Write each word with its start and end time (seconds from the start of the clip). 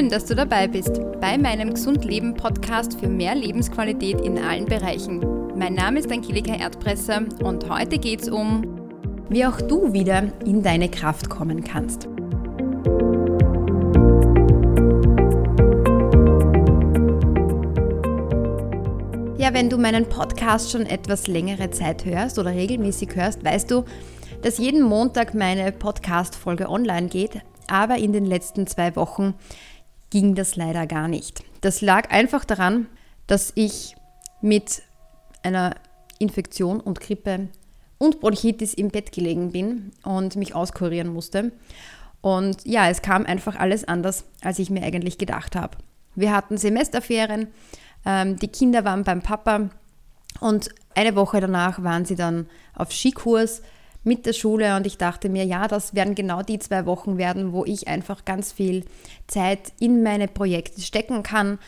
Schön, 0.00 0.08
dass 0.08 0.24
du 0.24 0.34
dabei 0.34 0.66
bist 0.66 0.98
bei 1.20 1.36
meinem 1.36 1.74
Gesund 1.74 2.06
Leben 2.06 2.32
Podcast 2.32 2.98
für 2.98 3.06
mehr 3.06 3.34
Lebensqualität 3.34 4.18
in 4.22 4.38
allen 4.38 4.64
Bereichen. 4.64 5.20
Mein 5.54 5.74
Name 5.74 5.98
ist 5.98 6.10
Angelika 6.10 6.54
Erdpresser 6.54 7.24
und 7.42 7.68
heute 7.68 7.98
geht 7.98 8.22
es 8.22 8.30
um, 8.30 8.80
wie 9.28 9.44
auch 9.44 9.60
du 9.60 9.92
wieder 9.92 10.32
in 10.46 10.62
deine 10.62 10.90
Kraft 10.90 11.28
kommen 11.28 11.62
kannst. 11.62 12.04
Ja, 19.36 19.52
wenn 19.52 19.68
du 19.68 19.76
meinen 19.76 20.08
Podcast 20.08 20.72
schon 20.72 20.86
etwas 20.86 21.26
längere 21.26 21.70
Zeit 21.72 22.06
hörst 22.06 22.38
oder 22.38 22.52
regelmäßig 22.52 23.16
hörst, 23.16 23.44
weißt 23.44 23.70
du, 23.70 23.84
dass 24.40 24.56
jeden 24.56 24.82
Montag 24.82 25.34
meine 25.34 25.72
Podcast-Folge 25.72 26.70
online 26.70 27.08
geht, 27.08 27.42
aber 27.66 27.98
in 27.98 28.14
den 28.14 28.24
letzten 28.24 28.66
zwei 28.66 28.96
Wochen 28.96 29.34
ging 30.10 30.34
das 30.34 30.56
leider 30.56 30.86
gar 30.86 31.08
nicht. 31.08 31.42
Das 31.60 31.80
lag 31.80 32.10
einfach 32.10 32.44
daran, 32.44 32.86
dass 33.26 33.52
ich 33.54 33.96
mit 34.40 34.82
einer 35.42 35.76
Infektion 36.18 36.80
und 36.80 37.00
Grippe 37.00 37.48
und 37.98 38.20
Bronchitis 38.20 38.74
im 38.74 38.88
Bett 38.88 39.12
gelegen 39.12 39.52
bin 39.52 39.92
und 40.02 40.36
mich 40.36 40.54
auskurieren 40.54 41.12
musste. 41.12 41.52
Und 42.20 42.66
ja, 42.66 42.88
es 42.88 43.02
kam 43.02 43.24
einfach 43.24 43.56
alles 43.56 43.86
anders, 43.86 44.24
als 44.42 44.58
ich 44.58 44.70
mir 44.70 44.82
eigentlich 44.82 45.18
gedacht 45.18 45.56
habe. 45.56 45.78
Wir 46.14 46.34
hatten 46.34 46.58
Semesterferien, 46.58 47.48
ähm, 48.04 48.36
die 48.36 48.48
Kinder 48.48 48.84
waren 48.84 49.04
beim 49.04 49.22
Papa 49.22 49.70
und 50.40 50.70
eine 50.94 51.14
Woche 51.14 51.40
danach 51.40 51.82
waren 51.82 52.04
sie 52.04 52.16
dann 52.16 52.46
auf 52.74 52.92
Skikurs 52.92 53.62
mit 54.02 54.26
der 54.26 54.32
Schule 54.32 54.76
und 54.76 54.86
ich 54.86 54.98
dachte 54.98 55.28
mir, 55.28 55.44
ja, 55.44 55.68
das 55.68 55.94
werden 55.94 56.14
genau 56.14 56.42
die 56.42 56.58
zwei 56.58 56.86
Wochen 56.86 57.18
werden, 57.18 57.52
wo 57.52 57.64
ich 57.64 57.88
einfach 57.88 58.24
ganz 58.24 58.52
viel 58.52 58.84
Zeit 59.26 59.72
in 59.78 60.02
meine 60.02 60.26
Projekte 60.26 60.80
stecken 60.80 61.22
kann 61.22 61.58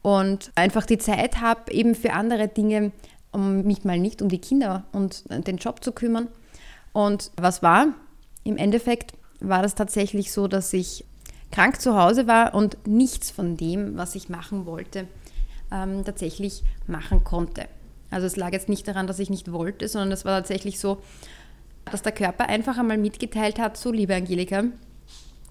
und 0.00 0.50
einfach 0.54 0.86
die 0.86 0.98
Zeit 0.98 1.40
habe 1.40 1.70
eben 1.72 1.94
für 1.94 2.12
andere 2.12 2.48
Dinge, 2.48 2.92
um 3.30 3.62
mich 3.62 3.84
mal 3.84 3.98
nicht 3.98 4.22
um 4.22 4.28
die 4.28 4.40
Kinder 4.40 4.84
und 4.92 5.24
den 5.28 5.56
Job 5.56 5.82
zu 5.84 5.92
kümmern. 5.92 6.28
Und 6.92 7.30
was 7.36 7.62
war? 7.62 7.88
Im 8.44 8.56
Endeffekt 8.56 9.12
war 9.40 9.62
das 9.62 9.74
tatsächlich 9.74 10.32
so, 10.32 10.48
dass 10.48 10.72
ich 10.72 11.04
krank 11.50 11.80
zu 11.80 11.96
Hause 11.96 12.26
war 12.26 12.54
und 12.54 12.86
nichts 12.86 13.30
von 13.30 13.56
dem, 13.56 13.96
was 13.96 14.14
ich 14.14 14.28
machen 14.28 14.66
wollte, 14.66 15.06
ähm, 15.70 16.04
tatsächlich 16.04 16.62
machen 16.86 17.24
konnte. 17.24 17.66
Also 18.10 18.26
es 18.26 18.36
lag 18.36 18.52
jetzt 18.52 18.68
nicht 18.68 18.86
daran, 18.88 19.06
dass 19.06 19.18
ich 19.18 19.30
nicht 19.30 19.52
wollte, 19.52 19.88
sondern 19.88 20.12
es 20.12 20.24
war 20.24 20.38
tatsächlich 20.38 20.78
so, 20.78 20.98
dass 21.84 22.02
der 22.02 22.12
Körper 22.12 22.48
einfach 22.48 22.78
einmal 22.78 22.98
mitgeteilt 22.98 23.58
hat, 23.58 23.76
so 23.76 23.90
liebe 23.90 24.14
Angelika, 24.14 24.64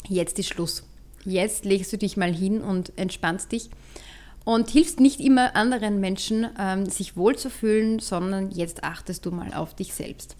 jetzt 0.08 0.40
ist 0.40 0.50
Schluss. 0.50 0.84
Jetzt 1.24 1.66
legst 1.66 1.94
du 1.94 1.98
dich 1.98 2.18
mal 2.18 2.34
hin 2.34 2.62
und 2.62 2.98
entspannst 2.98 3.52
dich 3.52 3.70
und 4.44 4.70
hilfst 4.70 5.00
nicht 5.00 5.20
immer 5.20 5.56
anderen 5.56 6.00
Menschen, 6.00 6.48
ähm, 6.60 6.88
sich 6.88 7.16
wohlzufühlen, 7.16 8.00
sondern 8.00 8.52
jetzt 8.52 8.84
achtest 8.84 9.26
du 9.26 9.32
mal 9.32 9.54
auf 9.54 9.76
dich 9.76 9.94
selbst. 9.94 10.36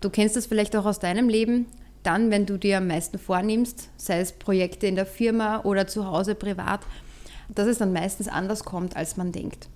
Du 0.00 0.10
kennst 0.10 0.36
das 0.36 0.46
vielleicht 0.46 0.76
auch 0.76 0.84
aus 0.84 0.98
deinem 0.98 1.28
Leben. 1.28 1.66
Dann, 2.02 2.30
wenn 2.30 2.46
du 2.46 2.58
dir 2.58 2.78
am 2.78 2.88
meisten 2.88 3.18
vornimmst, 3.18 3.88
sei 3.96 4.20
es 4.20 4.32
Projekte 4.32 4.88
in 4.88 4.96
der 4.96 5.06
Firma 5.06 5.60
oder 5.62 5.86
zu 5.86 6.06
Hause 6.06 6.34
privat, 6.34 6.80
dass 7.48 7.68
es 7.68 7.78
dann 7.78 7.92
meistens 7.92 8.28
anders 8.28 8.64
kommt, 8.64 8.96
als 8.96 9.16
man 9.16 9.30
denkt. 9.30 9.68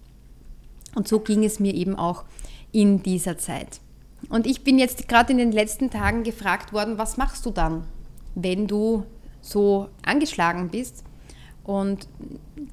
Und 0.95 1.07
so 1.07 1.21
ging 1.21 1.45
es 1.45 1.61
mir 1.61 1.75
eben 1.75 1.95
auch 1.95 2.25
in 2.73 3.03
dieser 3.03 3.39
Zeit. 3.39 3.81
Und 4.29 4.47
ich 4.47 4.65
bin 4.65 4.79
jetzt 4.79 5.09
gerade 5.09 5.33
in 5.33 5.39
den 5.39 5.53
letzten 5.53 5.91
Tagen 5.91 6.25
gefragt 6.25 6.73
worden, 6.73 6.99
was 6.99 7.17
machst 7.17 7.47
du 7.47 7.51
dann, 7.51 7.85
wenn 8.35 8.67
du 8.67 9.05
so 9.41 9.89
angeschlagen 10.05 10.69
bist 10.71 11.05
und 11.65 12.09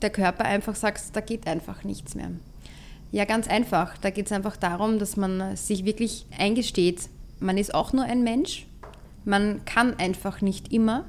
der 0.02 0.10
Körper 0.10 0.46
einfach 0.46 0.76
sagt, 0.76 1.02
da 1.14 1.22
geht 1.22 1.48
einfach 1.48 1.84
nichts 1.84 2.16
mehr. 2.16 2.32
Ja, 3.12 3.26
ganz 3.26 3.48
einfach. 3.48 3.98
Da 3.98 4.10
geht 4.10 4.26
es 4.26 4.32
einfach 4.32 4.58
darum, 4.58 4.98
dass 4.98 5.18
man 5.18 5.56
sich 5.56 5.86
wirklich 5.86 6.26
eingesteht, 6.38 7.10
man 7.40 7.58
ist 7.58 7.76
auch 7.76 7.94
nur 7.94 8.06
ein 8.06 8.24
Mensch, 8.24 8.66
man 9.26 9.66
kann 9.66 10.00
einfach 10.00 10.42
nicht 10.42 10.72
immer 10.72 11.06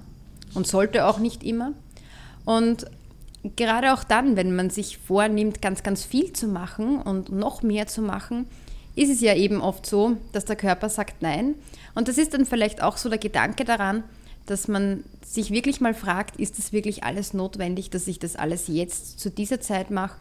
und 0.53 0.67
sollte 0.67 1.07
auch 1.07 1.19
nicht 1.19 1.43
immer. 1.43 1.73
Und 2.45 2.87
gerade 3.57 3.95
auch 3.95 4.05
dann, 4.05 4.37
wenn 4.37 4.55
man 4.55 4.71
sich 4.71 4.99
vornimmt, 4.99 5.63
ganz, 5.63 5.83
ganz 5.83 6.05
viel 6.05 6.33
zu 6.33 6.49
machen 6.49 7.01
und 7.01 7.31
noch 7.31 7.63
mehr 7.63 7.87
zu 7.87 8.03
machen, 8.03 8.47
ist 8.97 9.11
es 9.11 9.21
ja 9.21 9.35
eben 9.35 9.61
oft 9.61 9.87
so, 9.87 10.17
dass 10.33 10.45
der 10.45 10.57
Körper 10.57 10.89
sagt 10.89 11.23
Nein. 11.23 11.55
Und 11.95 12.09
das 12.09 12.19
ist 12.19 12.35
dann 12.35 12.47
vielleicht 12.47 12.83
auch 12.83 12.97
so 12.97 13.09
der 13.09 13.19
Gedanke 13.19 13.65
daran, 13.65 14.05
dass 14.47 14.69
man 14.69 15.05
sich 15.25 15.51
wirklich 15.51 15.81
mal 15.81 15.95
fragt, 15.95 16.37
ist 16.37 16.59
das 16.59 16.73
wirklich 16.73 17.05
alles 17.05 17.35
notwendig, 17.35 17.91
dass 17.91 18.07
ich 18.07 18.19
das 18.19 18.37
alles 18.37 18.69
jetzt 18.69 19.19
zu 19.19 19.31
dieser 19.31 19.61
Zeit 19.61 19.91
mache 19.91 20.19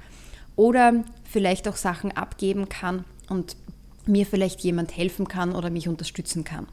oder 0.56 1.04
vielleicht 1.24 1.68
auch 1.68 1.76
Sachen 1.76 2.12
abgeben 2.12 2.70
kann 2.70 3.04
und 3.30 3.56
mir 4.06 4.26
vielleicht 4.26 4.62
jemand 4.62 4.96
helfen 4.96 5.28
kann 5.28 5.54
oder 5.56 5.70
mich 5.70 5.88
unterstützen 5.88 6.44
kann. 6.44 6.68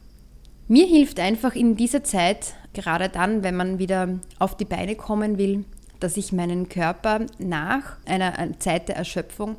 Mir 0.67 0.85
hilft 0.85 1.19
einfach 1.19 1.55
in 1.55 1.75
dieser 1.75 2.03
Zeit, 2.03 2.53
gerade 2.73 3.09
dann, 3.09 3.43
wenn 3.43 3.55
man 3.55 3.79
wieder 3.79 4.19
auf 4.39 4.55
die 4.55 4.65
Beine 4.65 4.95
kommen 4.95 5.37
will, 5.37 5.65
dass 5.99 6.17
ich 6.17 6.31
meinen 6.31 6.69
Körper 6.69 7.25
nach 7.37 7.97
einer 8.05 8.57
Zeit 8.59 8.87
der 8.87 8.95
Erschöpfung 8.95 9.55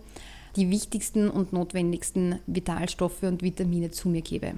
die 0.57 0.71
wichtigsten 0.71 1.29
und 1.31 1.53
notwendigsten 1.53 2.39
Vitalstoffe 2.47 3.23
und 3.23 3.43
Vitamine 3.43 3.91
zu 3.91 4.09
mir 4.09 4.23
gebe. 4.23 4.55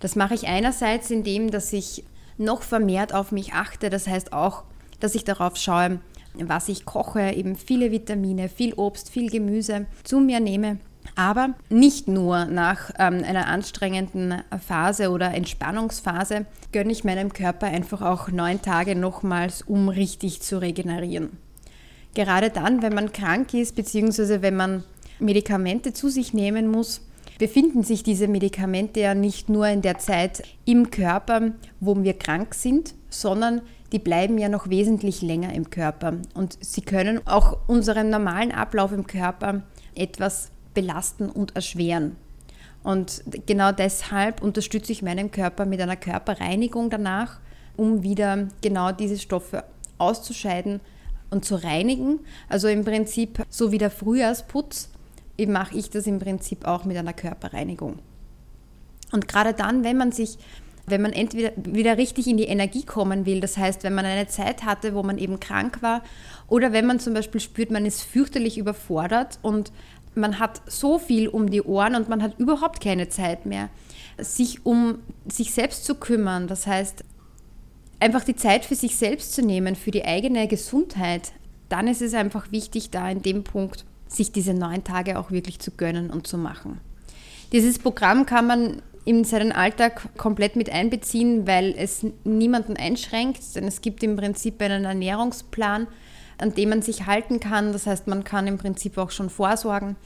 Das 0.00 0.16
mache 0.16 0.34
ich 0.34 0.46
einerseits, 0.46 1.10
indem 1.10 1.50
dass 1.50 1.72
ich 1.72 2.04
noch 2.36 2.62
vermehrt 2.62 3.14
auf 3.14 3.32
mich 3.32 3.52
achte, 3.52 3.90
das 3.90 4.06
heißt 4.06 4.32
auch, 4.32 4.64
dass 5.00 5.14
ich 5.14 5.24
darauf 5.24 5.56
schaue, 5.56 6.00
was 6.34 6.68
ich 6.68 6.84
koche, 6.84 7.32
eben 7.32 7.56
viele 7.56 7.90
Vitamine, 7.90 8.48
viel 8.48 8.74
Obst, 8.74 9.10
viel 9.10 9.30
Gemüse 9.30 9.86
zu 10.04 10.20
mir 10.20 10.40
nehme. 10.40 10.78
Aber 11.16 11.54
nicht 11.68 12.06
nur 12.06 12.44
nach 12.44 12.90
ähm, 12.98 13.24
einer 13.24 13.46
anstrengenden 13.46 14.42
Phase 14.64 15.10
oder 15.10 15.34
Entspannungsphase 15.34 16.46
gönne 16.70 16.92
ich 16.92 17.02
meinem 17.02 17.32
Körper 17.32 17.66
einfach 17.66 18.02
auch 18.02 18.28
neun 18.28 18.62
Tage 18.62 18.94
nochmals, 18.94 19.62
um 19.62 19.88
richtig 19.88 20.42
zu 20.42 20.60
regenerieren. 20.60 21.30
Gerade 22.14 22.50
dann, 22.50 22.82
wenn 22.82 22.94
man 22.94 23.12
krank 23.12 23.54
ist, 23.54 23.74
beziehungsweise 23.74 24.42
wenn 24.42 24.56
man 24.56 24.84
Medikamente 25.20 25.92
zu 25.92 26.08
sich 26.08 26.32
nehmen 26.32 26.70
muss, 26.70 27.02
befinden 27.38 27.82
sich 27.82 28.02
diese 28.02 28.28
Medikamente 28.28 29.00
ja 29.00 29.14
nicht 29.14 29.48
nur 29.48 29.68
in 29.68 29.82
der 29.82 29.98
Zeit 29.98 30.42
im 30.64 30.90
Körper, 30.90 31.52
wo 31.80 31.96
wir 32.02 32.14
krank 32.14 32.54
sind, 32.54 32.94
sondern 33.08 33.62
die 33.92 33.98
bleiben 33.98 34.38
ja 34.38 34.48
noch 34.48 34.68
wesentlich 34.68 35.22
länger 35.22 35.54
im 35.54 35.70
Körper. 35.70 36.14
Und 36.34 36.58
sie 36.60 36.82
können 36.82 37.26
auch 37.26 37.58
unseren 37.66 38.10
normalen 38.10 38.52
Ablauf 38.52 38.92
im 38.92 39.06
Körper 39.06 39.62
etwas 39.94 40.50
belasten 40.74 41.30
und 41.30 41.56
erschweren. 41.56 42.16
Und 42.82 43.22
genau 43.46 43.72
deshalb 43.72 44.42
unterstütze 44.42 44.92
ich 44.92 45.02
meinen 45.02 45.30
Körper 45.30 45.64
mit 45.64 45.80
einer 45.80 45.96
Körperreinigung 45.96 46.90
danach, 46.90 47.40
um 47.76 48.02
wieder 48.02 48.48
genau 48.62 48.92
diese 48.92 49.18
Stoffe 49.18 49.64
auszuscheiden 49.98 50.80
und 51.30 51.44
zu 51.44 51.56
reinigen. 51.56 52.20
Also 52.48 52.68
im 52.68 52.84
Prinzip 52.84 53.44
so 53.48 53.72
wie 53.72 53.78
der 53.78 53.90
Frühjahrsputz, 53.90 54.90
mache 55.46 55.76
ich 55.76 55.90
das 55.90 56.06
im 56.06 56.18
Prinzip 56.18 56.66
auch 56.66 56.84
mit 56.84 56.96
einer 56.96 57.12
Körperreinigung. 57.12 57.98
Und 59.12 59.28
gerade 59.28 59.54
dann, 59.54 59.84
wenn 59.84 59.96
man 59.96 60.12
sich, 60.12 60.38
wenn 60.86 61.02
man 61.02 61.12
entweder 61.12 61.52
wieder 61.56 61.96
richtig 61.96 62.26
in 62.26 62.36
die 62.36 62.44
Energie 62.44 62.84
kommen 62.84 63.26
will, 63.26 63.40
das 63.40 63.56
heißt, 63.56 63.84
wenn 63.84 63.94
man 63.94 64.04
eine 64.04 64.26
Zeit 64.26 64.64
hatte, 64.64 64.94
wo 64.94 65.02
man 65.02 65.18
eben 65.18 65.40
krank 65.40 65.82
war, 65.82 66.02
oder 66.48 66.72
wenn 66.72 66.86
man 66.86 67.00
zum 67.00 67.14
Beispiel 67.14 67.40
spürt, 67.40 67.70
man 67.70 67.86
ist 67.86 68.02
fürchterlich 68.02 68.58
überfordert 68.58 69.38
und 69.42 69.72
man 70.14 70.38
hat 70.38 70.62
so 70.66 70.98
viel 70.98 71.28
um 71.28 71.50
die 71.50 71.62
Ohren 71.62 71.94
und 71.94 72.08
man 72.08 72.22
hat 72.22 72.38
überhaupt 72.38 72.82
keine 72.82 73.08
Zeit 73.08 73.46
mehr, 73.46 73.70
sich 74.18 74.66
um 74.66 74.98
sich 75.26 75.52
selbst 75.52 75.84
zu 75.84 75.94
kümmern. 75.94 76.48
Das 76.48 76.66
heißt, 76.66 77.04
einfach 78.00 78.24
die 78.24 78.36
Zeit 78.36 78.64
für 78.64 78.74
sich 78.74 78.96
selbst 78.96 79.34
zu 79.34 79.42
nehmen, 79.42 79.76
für 79.76 79.90
die 79.90 80.04
eigene 80.04 80.48
Gesundheit, 80.48 81.32
dann 81.68 81.86
ist 81.86 82.02
es 82.02 82.14
einfach 82.14 82.50
wichtig, 82.50 82.90
da 82.90 83.08
in 83.08 83.22
dem 83.22 83.44
Punkt 83.44 83.84
sich 84.08 84.32
diese 84.32 84.54
neun 84.54 84.84
Tage 84.84 85.18
auch 85.18 85.30
wirklich 85.30 85.58
zu 85.60 85.70
gönnen 85.70 86.10
und 86.10 86.26
zu 86.26 86.38
machen. 86.38 86.80
Dieses 87.52 87.78
Programm 87.78 88.26
kann 88.26 88.46
man 88.46 88.82
in 89.04 89.24
seinen 89.24 89.52
Alltag 89.52 90.10
komplett 90.18 90.54
mit 90.56 90.70
einbeziehen, 90.70 91.46
weil 91.46 91.74
es 91.78 92.04
niemanden 92.24 92.76
einschränkt, 92.76 93.54
denn 93.54 93.64
es 93.64 93.80
gibt 93.80 94.02
im 94.02 94.16
Prinzip 94.16 94.60
einen 94.60 94.84
Ernährungsplan, 94.84 95.86
an 96.36 96.54
dem 96.54 96.68
man 96.68 96.82
sich 96.82 97.06
halten 97.06 97.40
kann. 97.40 97.72
Das 97.72 97.86
heißt, 97.86 98.06
man 98.06 98.24
kann 98.24 98.46
im 98.46 98.58
Prinzip 98.58 98.98
auch 98.98 99.10
schon 99.10 99.30
vorsorgen. 99.30 99.96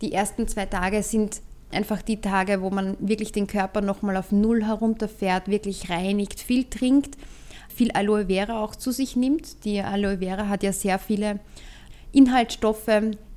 Die 0.00 0.12
ersten 0.12 0.48
zwei 0.48 0.66
Tage 0.66 1.02
sind 1.02 1.40
einfach 1.70 2.02
die 2.02 2.20
Tage, 2.20 2.60
wo 2.60 2.70
man 2.70 2.96
wirklich 2.98 3.32
den 3.32 3.46
Körper 3.46 3.80
nochmal 3.80 4.16
auf 4.16 4.32
Null 4.32 4.64
herunterfährt, 4.64 5.48
wirklich 5.48 5.90
reinigt, 5.90 6.40
viel 6.40 6.64
trinkt, 6.64 7.16
viel 7.68 7.92
Aloe 7.92 8.26
Vera 8.26 8.62
auch 8.62 8.74
zu 8.74 8.90
sich 8.90 9.16
nimmt. 9.16 9.64
Die 9.64 9.80
Aloe 9.80 10.18
Vera 10.18 10.48
hat 10.48 10.62
ja 10.62 10.72
sehr 10.72 10.98
viele 10.98 11.40
Inhaltsstoffe, 12.12 12.88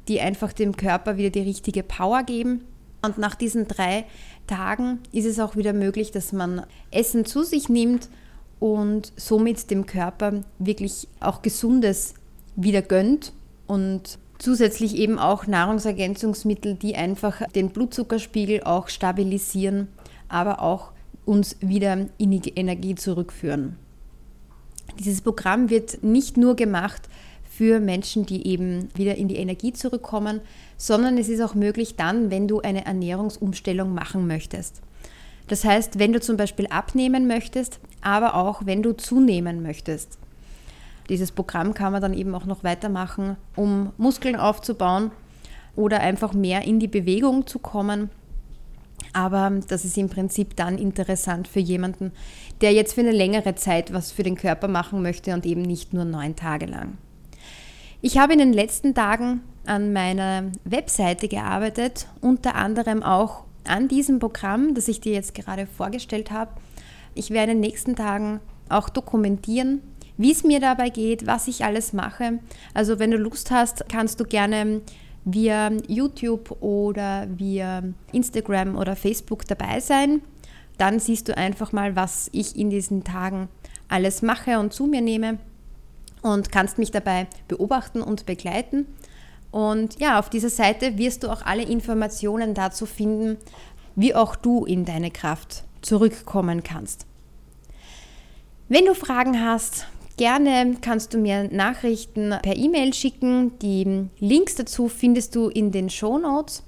die 0.07 0.21
einfach 0.21 0.53
dem 0.53 0.77
Körper 0.77 1.17
wieder 1.17 1.29
die 1.29 1.41
richtige 1.41 1.83
Power 1.83 2.23
geben. 2.23 2.63
Und 3.01 3.17
nach 3.17 3.35
diesen 3.35 3.67
drei 3.67 4.05
Tagen 4.47 4.99
ist 5.11 5.25
es 5.25 5.39
auch 5.39 5.55
wieder 5.55 5.73
möglich, 5.73 6.11
dass 6.11 6.33
man 6.33 6.63
Essen 6.91 7.25
zu 7.25 7.43
sich 7.43 7.69
nimmt 7.69 8.09
und 8.59 9.13
somit 9.15 9.69
dem 9.69 9.85
Körper 9.85 10.43
wirklich 10.57 11.07
auch 11.19 11.41
Gesundes 11.41 12.15
wieder 12.55 12.81
gönnt 12.81 13.33
und 13.67 14.17
zusätzlich 14.39 14.95
eben 14.95 15.19
auch 15.19 15.47
Nahrungsergänzungsmittel, 15.47 16.75
die 16.75 16.95
einfach 16.95 17.41
den 17.53 17.69
Blutzuckerspiegel 17.69 18.63
auch 18.63 18.87
stabilisieren, 18.87 19.87
aber 20.27 20.61
auch 20.61 20.91
uns 21.25 21.57
wieder 21.59 22.07
in 22.17 22.31
die 22.31 22.53
Energie 22.55 22.95
zurückführen. 22.95 23.77
Dieses 24.99 25.21
Programm 25.21 25.69
wird 25.69 26.03
nicht 26.03 26.37
nur 26.37 26.55
gemacht 26.55 27.09
für 27.57 27.79
Menschen, 27.79 28.27
die 28.27 28.45
eben 28.47 28.87
wieder 28.95 29.15
in 29.15 29.27
die 29.27 29.37
Energie 29.37 29.73
zurückkommen, 29.73 30.41
sondern 30.77 31.17
es 31.17 31.27
ist 31.27 31.41
auch 31.41 31.55
möglich 31.55 31.95
dann, 31.95 32.29
wenn 32.29 32.47
du 32.47 32.61
eine 32.61 32.85
Ernährungsumstellung 32.85 33.95
machen 33.95 34.27
möchtest. 34.27 34.81
Das 35.47 35.65
heißt, 35.65 35.97
wenn 35.97 36.13
du 36.13 36.21
zum 36.21 36.37
Beispiel 36.37 36.67
abnehmen 36.67 37.25
möchtest, 37.25 37.79
aber 38.01 38.35
auch 38.35 38.67
wenn 38.67 38.83
du 38.83 38.95
zunehmen 38.95 39.63
möchtest. 39.63 40.19
Dieses 41.09 41.31
Programm 41.31 41.73
kann 41.73 41.93
man 41.93 42.01
dann 42.01 42.13
eben 42.13 42.35
auch 42.35 42.45
noch 42.45 42.63
weitermachen, 42.63 43.37
um 43.55 43.91
Muskeln 43.97 44.35
aufzubauen 44.35 45.09
oder 45.75 46.01
einfach 46.01 46.33
mehr 46.33 46.61
in 46.61 46.79
die 46.79 46.87
Bewegung 46.87 47.47
zu 47.47 47.57
kommen. 47.57 48.11
Aber 49.13 49.51
das 49.67 49.83
ist 49.83 49.97
im 49.97 50.09
Prinzip 50.09 50.55
dann 50.55 50.77
interessant 50.77 51.47
für 51.47 51.59
jemanden, 51.59 52.11
der 52.61 52.73
jetzt 52.73 52.93
für 52.93 53.01
eine 53.01 53.11
längere 53.11 53.55
Zeit 53.55 53.93
was 53.93 54.11
für 54.11 54.23
den 54.23 54.35
Körper 54.35 54.67
machen 54.67 55.01
möchte 55.01 55.33
und 55.33 55.43
eben 55.47 55.63
nicht 55.63 55.91
nur 55.91 56.05
neun 56.05 56.35
Tage 56.35 56.67
lang. 56.67 56.99
Ich 57.99 58.19
habe 58.19 58.33
in 58.33 58.39
den 58.39 58.53
letzten 58.53 58.93
Tagen 58.93 59.41
an 59.65 59.91
meiner 59.91 60.51
Webseite 60.63 61.27
gearbeitet, 61.27 62.07
unter 62.21 62.53
anderem 62.53 63.01
auch 63.01 63.43
an 63.63 63.87
diesem 63.87 64.19
Programm, 64.19 64.75
das 64.75 64.87
ich 64.87 65.01
dir 65.01 65.13
jetzt 65.13 65.33
gerade 65.33 65.65
vorgestellt 65.65 66.29
habe. 66.29 66.51
Ich 67.15 67.31
werde 67.31 67.53
in 67.53 67.57
den 67.57 67.69
nächsten 67.69 67.95
Tagen 67.95 68.39
auch 68.69 68.89
dokumentieren, 68.89 69.81
wie 70.15 70.31
es 70.31 70.43
mir 70.43 70.59
dabei 70.59 70.89
geht, 70.89 71.25
was 71.25 71.47
ich 71.47 71.65
alles 71.65 71.91
mache. 71.91 72.39
Also 72.75 72.99
wenn 72.99 73.09
du 73.09 73.17
Lust 73.17 73.49
hast, 73.49 73.89
kannst 73.89 74.19
du 74.19 74.25
gerne 74.25 74.81
via 75.25 75.71
YouTube 75.87 76.61
oder 76.61 77.27
via 77.35 77.81
Instagram 78.11 78.77
oder 78.77 78.95
Facebook 78.95 79.47
dabei 79.47 79.79
sein. 79.79 80.21
Dann 80.77 80.99
siehst 80.99 81.29
du 81.29 81.35
einfach 81.35 81.71
mal, 81.71 81.95
was 81.95 82.29
ich 82.31 82.55
in 82.55 82.69
diesen 82.69 83.03
Tagen 83.03 83.49
alles 83.87 84.21
mache 84.21 84.59
und 84.59 84.71
zu 84.71 84.85
mir 84.85 85.01
nehme 85.01 85.39
und 86.27 86.51
kannst 86.51 86.77
mich 86.77 86.91
dabei 86.91 87.27
beobachten 87.47 88.01
und 88.01 88.25
begleiten. 88.25 88.85
Und 89.51 89.99
ja, 89.99 90.19
auf 90.19 90.29
dieser 90.29 90.49
Seite 90.49 90.97
wirst 90.97 91.23
du 91.23 91.29
auch 91.29 91.41
alle 91.43 91.63
Informationen 91.63 92.53
dazu 92.53 92.85
finden, 92.85 93.37
wie 93.95 94.13
auch 94.13 94.35
du 94.35 94.65
in 94.65 94.85
deine 94.85 95.11
Kraft 95.11 95.63
zurückkommen 95.81 96.63
kannst. 96.63 97.05
Wenn 98.67 98.85
du 98.85 98.93
Fragen 98.93 99.43
hast, 99.43 99.87
Gerne 100.17 100.77
kannst 100.81 101.13
du 101.13 101.19
mir 101.19 101.43
Nachrichten 101.53 102.33
per 102.41 102.57
E-Mail 102.57 102.91
schicken. 102.91 103.57
Die 103.59 104.09
Links 104.17 104.55
dazu 104.55 104.89
findest 104.89 105.35
du 105.35 105.49
in 105.49 105.71
den 105.71 105.91
Show 105.91 106.17
Notes. 106.17 106.63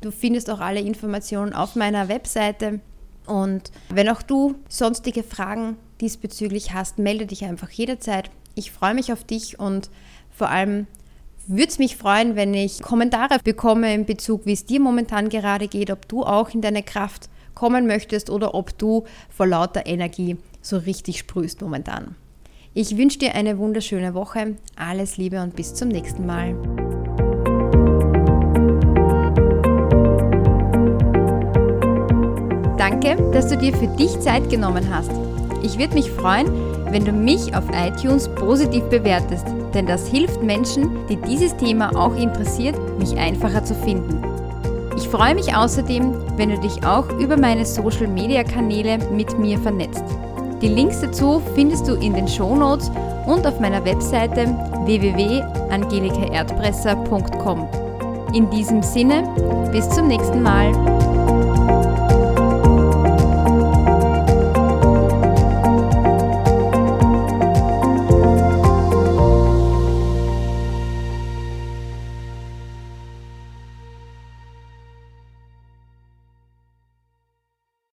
Du 0.00 0.10
findest 0.10 0.50
auch 0.50 0.58
alle 0.58 0.80
Informationen 0.80 1.52
auf 1.52 1.76
meiner 1.76 2.08
Webseite. 2.08 2.80
Und 3.26 3.70
wenn 3.90 4.08
auch 4.08 4.22
du 4.22 4.56
sonstige 4.68 5.22
Fragen 5.22 5.76
diesbezüglich 6.00 6.72
hast, 6.74 6.98
melde 6.98 7.26
dich 7.26 7.44
einfach 7.44 7.70
jederzeit. 7.70 8.28
Ich 8.60 8.72
freue 8.72 8.92
mich 8.92 9.10
auf 9.10 9.24
dich 9.24 9.58
und 9.58 9.88
vor 10.30 10.50
allem 10.50 10.86
würde 11.46 11.68
es 11.68 11.78
mich 11.78 11.96
freuen, 11.96 12.36
wenn 12.36 12.52
ich 12.52 12.82
Kommentare 12.82 13.38
bekomme 13.42 13.94
in 13.94 14.04
Bezug, 14.04 14.44
wie 14.44 14.52
es 14.52 14.66
dir 14.66 14.80
momentan 14.80 15.30
gerade 15.30 15.66
geht, 15.66 15.90
ob 15.90 16.06
du 16.06 16.24
auch 16.24 16.50
in 16.52 16.60
deine 16.60 16.82
Kraft 16.82 17.30
kommen 17.54 17.86
möchtest 17.86 18.28
oder 18.28 18.54
ob 18.54 18.76
du 18.76 19.04
vor 19.30 19.46
lauter 19.46 19.86
Energie 19.86 20.36
so 20.60 20.76
richtig 20.76 21.18
sprühst 21.20 21.62
momentan. 21.62 22.16
Ich 22.74 22.98
wünsche 22.98 23.18
dir 23.18 23.34
eine 23.34 23.56
wunderschöne 23.56 24.12
Woche. 24.12 24.56
Alles 24.76 25.16
Liebe 25.16 25.42
und 25.42 25.56
bis 25.56 25.72
zum 25.74 25.88
nächsten 25.88 26.26
Mal. 26.26 26.54
Danke, 32.76 33.16
dass 33.32 33.48
du 33.48 33.56
dir 33.56 33.74
für 33.74 33.88
dich 33.96 34.20
Zeit 34.20 34.50
genommen 34.50 34.94
hast. 34.94 35.10
Ich 35.62 35.78
würde 35.78 35.94
mich 35.94 36.10
freuen, 36.10 36.69
wenn 36.90 37.04
du 37.04 37.12
mich 37.12 37.54
auf 37.54 37.64
iTunes 37.72 38.28
positiv 38.28 38.82
bewertest, 38.84 39.46
denn 39.74 39.86
das 39.86 40.06
hilft 40.06 40.42
Menschen, 40.42 41.06
die 41.08 41.16
dieses 41.16 41.56
Thema 41.56 41.94
auch 41.96 42.14
interessiert, 42.16 42.76
mich 42.98 43.16
einfacher 43.16 43.64
zu 43.64 43.74
finden. 43.74 44.22
Ich 44.96 45.08
freue 45.08 45.34
mich 45.34 45.54
außerdem, 45.54 46.14
wenn 46.36 46.50
du 46.50 46.58
dich 46.58 46.84
auch 46.84 47.08
über 47.18 47.36
meine 47.36 47.64
Social-Media-Kanäle 47.64 48.98
mit 49.10 49.38
mir 49.38 49.58
vernetzt. 49.58 50.04
Die 50.60 50.68
Links 50.68 51.00
dazu 51.00 51.40
findest 51.54 51.88
du 51.88 51.94
in 51.94 52.12
den 52.12 52.28
Shownotes 52.28 52.90
und 53.26 53.46
auf 53.46 53.58
meiner 53.60 53.82
Webseite 53.84 54.46
www.angelikaerdpresser.com. 54.84 57.68
In 58.34 58.50
diesem 58.50 58.82
Sinne, 58.82 59.22
bis 59.72 59.88
zum 59.88 60.08
nächsten 60.08 60.42
Mal. 60.42 60.99